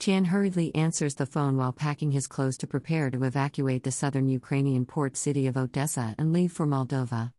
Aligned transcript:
Chan 0.00 0.24
hurriedly 0.24 0.74
answers 0.74 1.16
the 1.16 1.26
phone 1.26 1.58
while 1.58 1.74
packing 1.74 2.10
his 2.10 2.26
clothes 2.26 2.56
to 2.56 2.66
prepare 2.66 3.10
to 3.10 3.22
evacuate 3.22 3.82
the 3.82 3.92
southern 3.92 4.30
Ukrainian 4.30 4.86
port 4.86 5.14
city 5.14 5.46
of 5.46 5.58
Odessa 5.58 6.14
and 6.16 6.32
leave 6.32 6.52
for 6.52 6.66
Moldova. 6.66 7.34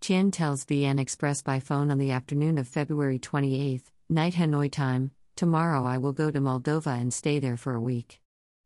Chan 0.00 0.30
tells 0.30 0.64
VN 0.64 1.00
Express 1.00 1.42
by 1.42 1.58
phone 1.58 1.90
on 1.90 1.98
the 1.98 2.12
afternoon 2.12 2.58
of 2.58 2.68
February 2.68 3.18
28, 3.18 3.82
night 4.08 4.34
Hanoi 4.34 4.70
time, 4.70 5.10
Tomorrow 5.34 5.84
I 5.84 5.98
will 5.98 6.12
go 6.12 6.30
to 6.30 6.40
Moldova 6.40 6.96
and 6.96 7.12
stay 7.12 7.40
there 7.40 7.56
for 7.56 7.74
a 7.74 7.80
week. 7.80 8.20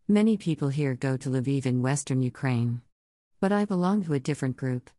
Many 0.07 0.37
people 0.37 0.69
here 0.69 0.95
go 0.95 1.17
to 1.17 1.31
Lviv 1.31 1.65
in 1.65 1.81
western 1.81 2.21
Ukraine. 2.21 2.83
But 3.41 3.53
I 3.53 3.65
belong 3.65 4.05
to 4.05 4.13
a 4.13 4.21
different 4.21 4.59
group. 4.59 4.91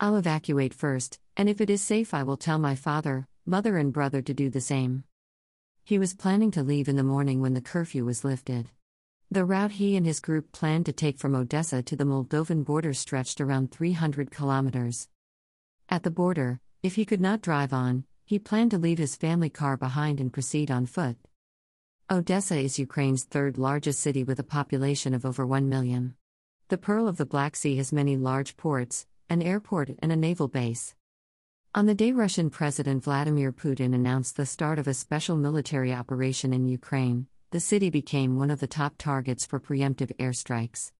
I'll 0.00 0.16
evacuate 0.16 0.72
first, 0.72 1.18
and 1.36 1.46
if 1.46 1.60
it 1.60 1.68
is 1.68 1.82
safe, 1.82 2.14
I 2.14 2.22
will 2.22 2.38
tell 2.38 2.58
my 2.58 2.74
father, 2.74 3.28
mother, 3.44 3.76
and 3.76 3.92
brother 3.92 4.22
to 4.22 4.32
do 4.32 4.48
the 4.48 4.62
same. 4.62 5.04
He 5.86 6.00
was 6.00 6.14
planning 6.14 6.50
to 6.50 6.64
leave 6.64 6.88
in 6.88 6.96
the 6.96 7.04
morning 7.04 7.40
when 7.40 7.54
the 7.54 7.60
curfew 7.60 8.04
was 8.04 8.24
lifted. 8.24 8.70
The 9.30 9.44
route 9.44 9.70
he 9.70 9.96
and 9.96 10.04
his 10.04 10.18
group 10.18 10.50
planned 10.50 10.84
to 10.86 10.92
take 10.92 11.16
from 11.16 11.36
Odessa 11.36 11.80
to 11.80 11.94
the 11.94 12.02
Moldovan 12.02 12.64
border 12.64 12.92
stretched 12.92 13.40
around 13.40 13.70
300 13.70 14.32
kilometers. 14.32 15.08
At 15.88 16.02
the 16.02 16.10
border, 16.10 16.58
if 16.82 16.96
he 16.96 17.04
could 17.04 17.20
not 17.20 17.40
drive 17.40 17.72
on, 17.72 18.02
he 18.24 18.40
planned 18.40 18.72
to 18.72 18.78
leave 18.78 18.98
his 18.98 19.14
family 19.14 19.48
car 19.48 19.76
behind 19.76 20.18
and 20.18 20.32
proceed 20.32 20.72
on 20.72 20.86
foot. 20.86 21.18
Odessa 22.10 22.58
is 22.58 22.80
Ukraine's 22.80 23.22
third 23.22 23.56
largest 23.56 24.00
city 24.00 24.24
with 24.24 24.40
a 24.40 24.50
population 24.58 25.14
of 25.14 25.24
over 25.24 25.46
1 25.46 25.68
million. 25.68 26.16
The 26.66 26.78
Pearl 26.78 27.06
of 27.06 27.16
the 27.16 27.26
Black 27.26 27.54
Sea 27.54 27.76
has 27.76 27.92
many 27.92 28.16
large 28.16 28.56
ports, 28.56 29.06
an 29.28 29.40
airport, 29.40 29.90
and 30.02 30.10
a 30.10 30.16
naval 30.16 30.48
base. 30.48 30.96
On 31.76 31.84
the 31.84 31.94
day 31.94 32.10
Russian 32.10 32.48
President 32.48 33.04
Vladimir 33.04 33.52
Putin 33.52 33.94
announced 33.94 34.38
the 34.38 34.46
start 34.46 34.78
of 34.78 34.88
a 34.88 34.94
special 34.94 35.36
military 35.36 35.92
operation 35.92 36.54
in 36.54 36.64
Ukraine, 36.64 37.26
the 37.50 37.60
city 37.60 37.90
became 37.90 38.38
one 38.38 38.50
of 38.50 38.60
the 38.60 38.66
top 38.66 38.94
targets 38.96 39.44
for 39.44 39.60
preemptive 39.60 40.10
airstrikes. 40.16 40.92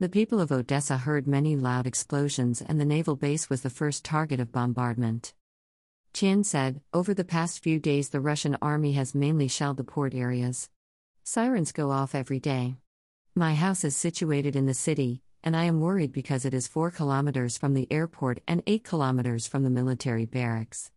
The 0.00 0.10
people 0.10 0.42
of 0.42 0.52
Odessa 0.52 0.98
heard 0.98 1.26
many 1.26 1.56
loud 1.56 1.86
explosions, 1.86 2.60
and 2.60 2.78
the 2.78 2.84
naval 2.84 3.16
base 3.16 3.48
was 3.48 3.62
the 3.62 3.70
first 3.70 4.04
target 4.04 4.40
of 4.40 4.52
bombardment. 4.52 5.32
Chan 6.12 6.44
said, 6.44 6.82
Over 6.92 7.14
the 7.14 7.24
past 7.24 7.62
few 7.62 7.80
days, 7.80 8.10
the 8.10 8.20
Russian 8.20 8.58
army 8.60 8.92
has 8.92 9.14
mainly 9.14 9.48
shelled 9.48 9.78
the 9.78 9.84
port 9.84 10.12
areas. 10.12 10.68
Sirens 11.22 11.72
go 11.72 11.90
off 11.90 12.14
every 12.14 12.40
day. 12.40 12.76
My 13.34 13.54
house 13.54 13.84
is 13.84 13.96
situated 13.96 14.54
in 14.54 14.66
the 14.66 14.74
city, 14.74 15.22
and 15.44 15.54
I 15.54 15.64
am 15.64 15.78
worried 15.78 16.10
because 16.10 16.44
it 16.44 16.54
is 16.54 16.66
4 16.66 16.90
kilometers 16.90 17.56
from 17.56 17.74
the 17.74 17.86
airport 17.92 18.40
and 18.48 18.62
8 18.66 18.82
kilometers 18.82 19.46
from 19.46 19.62
the 19.62 19.70
military 19.70 20.24
barracks. 20.24 20.90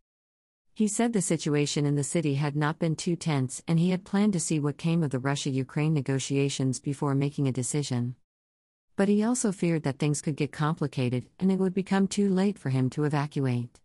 He 0.73 0.88
said 0.88 1.12
the 1.12 1.22
situation 1.22 1.86
in 1.86 1.95
the 1.95 2.03
city 2.03 2.36
had 2.36 2.56
not 2.56 2.80
been 2.80 2.95
too 2.95 3.16
tense 3.16 3.62
and 3.68 3.78
he 3.78 3.90
had 3.90 4.06
planned 4.06 4.34
to 4.34 4.40
see 4.40 4.59
what 4.59 4.78
came 4.78 5.03
of 5.03 5.12
the 5.12 5.20
Russia 5.20 5.50
Ukraine 5.50 5.94
negotiations 5.94 6.80
before 6.80 7.14
making 7.14 7.48
a 7.48 7.52
decision. 7.52 8.16
But 8.95 9.09
he 9.09 9.22
also 9.23 9.52
feared 9.52 9.84
that 9.84 10.00
things 10.00 10.22
could 10.22 10.36
get 10.36 10.52
complicated 10.52 11.25
and 11.40 11.52
it 11.52 11.59
would 11.59 11.73
become 11.73 12.08
too 12.08 12.30
late 12.30 12.58
for 12.58 12.70
him 12.70 12.90
to 12.92 13.03
evacuate. 13.03 13.80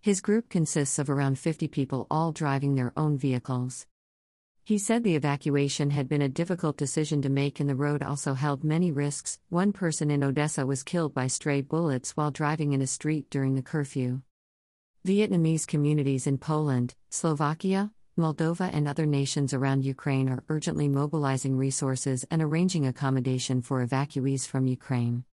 His 0.00 0.20
group 0.20 0.48
consists 0.48 0.98
of 0.98 1.08
around 1.08 1.38
50 1.38 1.66
people, 1.68 2.06
all 2.10 2.30
driving 2.32 2.74
their 2.74 2.92
own 2.96 3.16
vehicles. 3.16 3.86
He 4.68 4.76
said 4.76 5.02
the 5.02 5.16
evacuation 5.16 5.88
had 5.88 6.10
been 6.10 6.20
a 6.20 6.28
difficult 6.28 6.76
decision 6.76 7.22
to 7.22 7.30
make 7.30 7.58
and 7.58 7.70
the 7.70 7.74
road 7.74 8.02
also 8.02 8.34
held 8.34 8.62
many 8.62 8.92
risks. 8.92 9.38
One 9.48 9.72
person 9.72 10.10
in 10.10 10.22
Odessa 10.22 10.66
was 10.66 10.82
killed 10.82 11.14
by 11.14 11.28
stray 11.28 11.62
bullets 11.62 12.14
while 12.18 12.30
driving 12.30 12.74
in 12.74 12.82
a 12.82 12.86
street 12.86 13.30
during 13.30 13.54
the 13.54 13.62
curfew. 13.62 14.20
Vietnamese 15.06 15.66
communities 15.66 16.26
in 16.26 16.36
Poland, 16.36 16.94
Slovakia, 17.08 17.92
Moldova 18.18 18.68
and 18.70 18.86
other 18.86 19.06
nations 19.06 19.54
around 19.54 19.86
Ukraine 19.86 20.28
are 20.28 20.44
urgently 20.50 20.86
mobilizing 20.86 21.56
resources 21.56 22.26
and 22.30 22.42
arranging 22.42 22.86
accommodation 22.86 23.62
for 23.62 23.82
evacuees 23.82 24.46
from 24.46 24.66
Ukraine. 24.66 25.24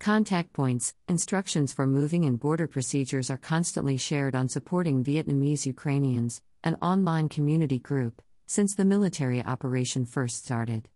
Contact 0.00 0.54
points, 0.54 0.94
instructions 1.06 1.74
for 1.74 1.86
moving 1.86 2.24
and 2.24 2.40
border 2.40 2.66
procedures 2.66 3.28
are 3.28 3.36
constantly 3.36 3.98
shared 3.98 4.34
on 4.34 4.48
supporting 4.48 5.04
Vietnamese 5.04 5.66
Ukrainians, 5.66 6.40
an 6.62 6.76
online 6.80 7.28
community 7.28 7.78
group, 7.78 8.22
since 8.46 8.74
the 8.74 8.84
military 8.84 9.44
operation 9.44 10.04
first 10.04 10.44
started. 10.44 10.88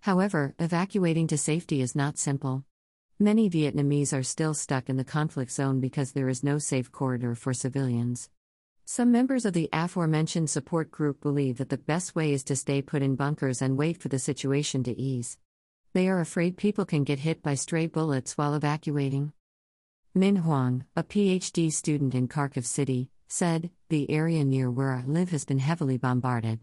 However, 0.00 0.54
evacuating 0.58 1.26
to 1.28 1.38
safety 1.38 1.80
is 1.80 1.94
not 1.94 2.18
simple. 2.18 2.64
Many 3.18 3.48
Vietnamese 3.48 4.12
are 4.12 4.22
still 4.22 4.54
stuck 4.54 4.88
in 4.88 4.96
the 4.96 5.04
conflict 5.04 5.50
zone 5.50 5.80
because 5.80 6.12
there 6.12 6.28
is 6.28 6.42
no 6.42 6.58
safe 6.58 6.90
corridor 6.90 7.34
for 7.34 7.54
civilians. 7.54 8.28
Some 8.84 9.10
members 9.10 9.46
of 9.46 9.54
the 9.54 9.70
aforementioned 9.72 10.50
support 10.50 10.90
group 10.90 11.22
believe 11.22 11.56
that 11.56 11.70
the 11.70 11.78
best 11.78 12.14
way 12.14 12.32
is 12.32 12.44
to 12.44 12.56
stay 12.56 12.82
put 12.82 13.02
in 13.02 13.16
bunkers 13.16 13.62
and 13.62 13.78
wait 13.78 13.96
for 13.96 14.08
the 14.08 14.18
situation 14.18 14.82
to 14.82 15.00
ease. 15.00 15.38
They 15.94 16.08
are 16.08 16.20
afraid 16.20 16.56
people 16.56 16.84
can 16.84 17.04
get 17.04 17.20
hit 17.20 17.42
by 17.42 17.54
stray 17.54 17.86
bullets 17.86 18.36
while 18.36 18.54
evacuating. 18.54 19.32
Min 20.12 20.36
Huang, 20.36 20.84
a 20.94 21.02
PhD 21.02 21.72
student 21.72 22.14
in 22.14 22.28
Kharkiv 22.28 22.64
City, 22.64 23.10
said, 23.28 23.70
The 23.88 24.10
area 24.10 24.44
near 24.44 24.70
where 24.70 24.92
I 24.92 25.04
live 25.06 25.30
has 25.30 25.44
been 25.44 25.58
heavily 25.58 25.96
bombarded. 25.96 26.60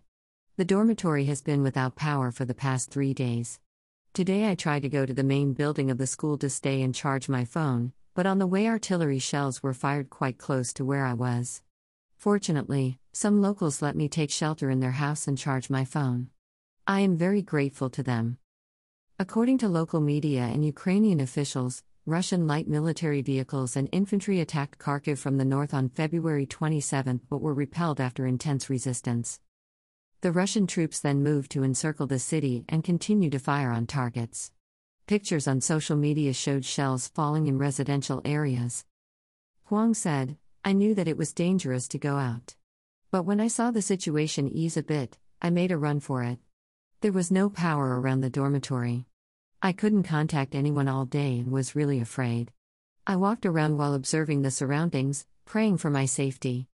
The 0.58 0.66
dormitory 0.66 1.26
has 1.26 1.42
been 1.42 1.64
without 1.64 1.96
power 1.96 2.32
for 2.32 2.46
the 2.46 2.54
past 2.54 2.92
three 2.92 3.14
days. 3.14 3.60
Today 4.14 4.50
I 4.50 4.56
tried 4.56 4.82
to 4.82 4.90
go 4.90 5.06
to 5.06 5.14
the 5.14 5.24
main 5.24 5.54
building 5.54 5.90
of 5.90 5.98
the 5.98 6.06
school 6.08 6.38
to 6.40 6.50
stay 6.50 6.82
and 6.82 6.94
charge 6.94 7.30
my 7.30 7.46
phone, 7.46 7.94
but 8.14 8.26
on 8.26 8.40
the 8.40 8.48
way 8.48 8.68
artillery 8.68 9.20
shells 9.20 9.64
were 9.64 9.74
fired 9.74 10.10
quite 10.10 10.38
close 10.38 10.74
to 10.74 10.86
where 10.86 11.06
I 11.06 11.14
was. 11.14 11.62
Fortunately, 12.18 13.00
some 13.14 13.42
locals 13.42 13.82
let 13.82 13.96
me 13.96 14.08
take 14.08 14.30
shelter 14.30 14.70
in 14.70 14.80
their 14.80 14.92
house 14.92 15.28
and 15.28 15.38
charge 15.38 15.70
my 15.70 15.86
phone. 15.86 16.30
I 16.86 17.00
am 17.00 17.16
very 17.16 17.42
grateful 17.42 17.90
to 17.90 18.04
them. 18.04 18.38
According 19.18 19.60
to 19.60 19.70
local 19.70 20.02
media 20.02 20.42
and 20.42 20.66
Ukrainian 20.66 21.20
officials, 21.20 21.84
Russian 22.08 22.48
light 22.48 22.68
military 22.68 23.22
vehicles 23.22 23.76
and 23.76 23.88
infantry 23.92 24.40
attacked 24.40 24.80
Kharkiv 24.80 25.20
from 25.20 25.38
the 25.38 25.46
north 25.46 25.72
on 25.72 25.88
February 25.88 26.48
27 26.48 27.22
but 27.30 27.42
were 27.42 27.54
repelled 27.54 28.02
after 28.02 28.26
intense 28.26 28.72
resistance. 28.72 29.40
The 30.22 30.32
Russian 30.32 30.66
troops 30.66 31.00
then 31.00 31.22
moved 31.22 31.52
to 31.52 31.64
encircle 31.64 32.08
the 32.08 32.18
city 32.18 32.66
and 32.68 32.84
continue 32.84 33.30
to 33.30 33.38
fire 33.38 33.70
on 33.70 33.86
targets. 33.86 34.52
Pictures 35.06 35.48
on 35.48 35.62
social 35.62 35.96
media 35.96 36.34
showed 36.34 36.66
shells 36.66 37.08
falling 37.08 37.46
in 37.46 37.60
residential 37.60 38.20
areas. 38.26 38.84
Huang 39.66 39.94
said, 39.94 40.38
I 40.66 40.74
knew 40.74 40.96
that 40.96 41.08
it 41.08 41.18
was 41.18 41.34
dangerous 41.34 41.88
to 41.90 42.00
go 42.00 42.18
out. 42.18 42.56
But 43.12 43.24
when 43.24 43.40
I 43.40 43.48
saw 43.48 43.70
the 43.70 43.82
situation 43.84 44.50
ease 44.50 44.76
a 44.76 44.82
bit, 44.82 45.20
I 45.40 45.52
made 45.52 45.72
a 45.72 45.78
run 45.78 46.00
for 46.00 46.24
it. 46.24 46.40
There 47.02 47.12
was 47.12 47.30
no 47.30 47.48
power 47.48 48.02
around 48.02 48.22
the 48.22 48.32
dormitory. 48.32 49.06
I 49.64 49.74
couldn't 49.74 50.04
contact 50.04 50.56
anyone 50.56 50.88
all 50.88 51.06
day 51.06 51.38
and 51.38 51.52
was 51.52 51.76
really 51.76 52.00
afraid. 52.00 52.52
I 53.06 53.16
walked 53.16 53.46
around 53.46 53.78
while 53.78 53.94
observing 53.94 54.42
the 54.42 54.50
surroundings, 54.50 55.28
praying 55.46 55.78
for 55.78 55.92
my 55.92 56.06
safety. 56.06 56.68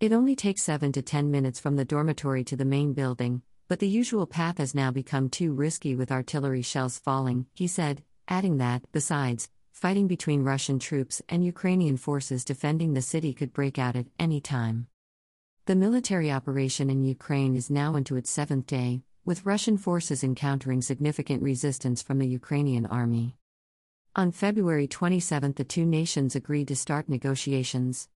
It 0.00 0.14
only 0.14 0.34
takes 0.34 0.62
7 0.62 0.92
to 0.92 1.02
10 1.02 1.30
minutes 1.30 1.60
from 1.60 1.76
the 1.76 1.84
dormitory 1.84 2.42
to 2.44 2.56
the 2.56 2.64
main 2.64 2.94
building, 2.94 3.42
but 3.68 3.80
the 3.80 3.88
usual 3.88 4.26
path 4.26 4.56
has 4.56 4.74
now 4.74 4.90
become 4.90 5.28
too 5.28 5.52
risky 5.52 5.94
with 5.94 6.10
artillery 6.10 6.62
shells 6.62 6.98
falling, 6.98 7.48
he 7.52 7.66
said, 7.66 8.02
adding 8.28 8.56
that, 8.56 8.82
besides, 8.92 9.50
fighting 9.72 10.06
between 10.06 10.42
Russian 10.42 10.78
troops 10.78 11.20
and 11.28 11.44
Ukrainian 11.44 11.98
forces 11.98 12.46
defending 12.46 12.94
the 12.94 13.02
city 13.02 13.34
could 13.34 13.52
break 13.52 13.78
out 13.78 13.94
at 13.94 14.06
any 14.18 14.40
time. 14.40 14.86
The 15.66 15.76
military 15.76 16.32
operation 16.32 16.88
in 16.88 17.04
Ukraine 17.04 17.54
is 17.56 17.68
now 17.68 17.94
into 17.94 18.16
its 18.16 18.30
seventh 18.30 18.66
day, 18.66 19.02
with 19.26 19.44
Russian 19.44 19.76
forces 19.76 20.22
encountering 20.22 20.80
significant 20.80 21.42
resistance 21.42 22.00
from 22.00 22.20
the 22.20 22.28
Ukrainian 22.28 22.86
army. 22.86 23.34
On 24.14 24.30
February 24.30 24.86
27, 24.86 25.54
the 25.56 25.64
two 25.64 25.84
nations 25.84 26.36
agreed 26.36 26.68
to 26.68 26.76
start 26.76 27.08
negotiations. 27.08 28.08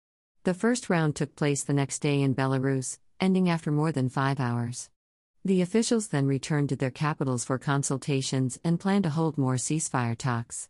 The 0.44 0.52
first 0.52 0.90
round 0.90 1.16
took 1.16 1.34
place 1.34 1.64
the 1.64 1.72
next 1.72 2.00
day 2.00 2.20
in 2.20 2.34
Belarus, 2.34 2.98
ending 3.18 3.48
after 3.48 3.72
more 3.72 3.90
than 3.90 4.10
five 4.10 4.38
hours. 4.38 4.90
The 5.46 5.62
officials 5.62 6.08
then 6.08 6.26
returned 6.26 6.68
to 6.68 6.76
their 6.76 6.90
capitals 6.90 7.42
for 7.42 7.58
consultations 7.58 8.60
and 8.62 8.78
plan 8.78 9.02
to 9.04 9.08
hold 9.08 9.38
more 9.38 9.54
ceasefire 9.54 10.16
talks. 10.16 10.68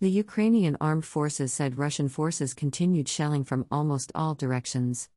The 0.00 0.10
Ukrainian 0.10 0.78
armed 0.80 1.04
forces 1.04 1.52
said 1.52 1.76
Russian 1.76 2.08
forces 2.08 2.54
continued 2.54 3.10
shelling 3.10 3.44
from 3.44 3.66
almost 3.70 4.10
all 4.14 4.34
directions. 4.34 5.10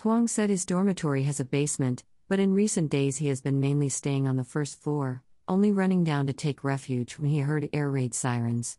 Huang 0.00 0.26
said 0.26 0.48
his 0.48 0.64
dormitory 0.64 1.24
has 1.24 1.38
a 1.38 1.44
basement, 1.44 2.04
but 2.28 2.38
in 2.38 2.52
recent 2.52 2.90
days 2.90 3.16
he 3.16 3.28
has 3.28 3.40
been 3.40 3.58
mainly 3.58 3.88
staying 3.88 4.28
on 4.28 4.36
the 4.36 4.44
first 4.44 4.80
floor, 4.80 5.22
only 5.48 5.72
running 5.72 6.04
down 6.04 6.26
to 6.26 6.32
take 6.32 6.62
refuge 6.62 7.14
when 7.14 7.30
he 7.30 7.40
heard 7.40 7.68
air 7.72 7.90
raid 7.90 8.14
sirens. 8.14 8.78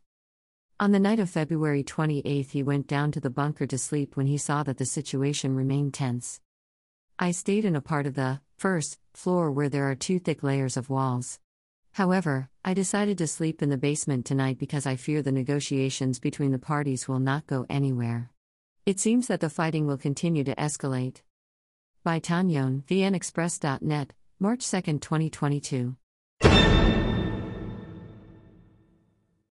On 0.80 0.92
the 0.92 1.00
night 1.00 1.20
of 1.20 1.30
February 1.30 1.84
28, 1.84 2.48
he 2.52 2.64
went 2.64 2.88
down 2.88 3.12
to 3.12 3.20
the 3.20 3.30
bunker 3.30 3.66
to 3.68 3.78
sleep 3.78 4.16
when 4.16 4.28
he 4.28 4.38
saw 4.38 4.64
that 4.64 4.78
the 4.78 4.86
situation 4.86 5.56
remained 5.56 5.94
tense. 5.94 6.40
I 7.18 7.32
stayed 7.32 7.66
in 7.66 7.76
a 7.76 7.82
part 7.82 8.06
of 8.06 8.14
the 8.14 8.40
first 8.56 8.98
floor 9.14 9.52
where 9.52 9.68
there 9.68 9.90
are 9.90 9.96
two 9.96 10.20
thick 10.20 10.42
layers 10.44 10.78
of 10.78 10.90
walls. 10.90 11.40
However, 11.94 12.50
I 12.64 12.74
decided 12.74 13.18
to 13.18 13.28
sleep 13.28 13.62
in 13.62 13.70
the 13.70 13.78
basement 13.78 14.26
tonight 14.26 14.58
because 14.58 14.86
I 14.86 14.96
fear 14.96 15.22
the 15.22 15.32
negotiations 15.32 16.20
between 16.20 16.52
the 16.52 16.60
parties 16.60 17.08
will 17.08 17.20
not 17.20 17.48
go 17.48 17.66
anywhere. 17.70 18.30
It 18.86 19.00
seems 19.00 19.28
that 19.28 19.42
the 19.42 19.50
fighting 19.50 19.86
will 19.86 19.98
continue 19.98 20.44
to 20.46 20.56
escalate. 20.56 21.24
By 22.04 22.20
Tanyon, 22.20 22.84
VNExpress.net, 22.86 24.14
March 24.40 24.70
2, 24.70 24.82
2022. 25.00 25.96